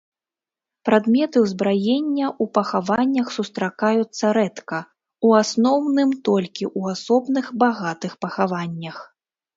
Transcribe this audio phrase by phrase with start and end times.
[0.87, 4.79] Прадметы ўзбраення ў пахаваннях сустракаюцца рэдка,
[5.29, 8.97] у асноўным толькі ў асобных багатых пахаваннях.